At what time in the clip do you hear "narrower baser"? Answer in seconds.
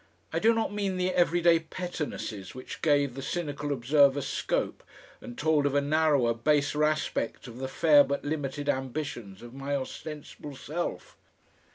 5.81-6.83